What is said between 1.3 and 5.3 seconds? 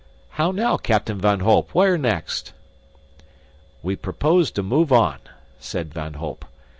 Holp, where next?" "We propose to move on,"